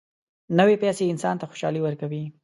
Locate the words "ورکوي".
1.83-2.23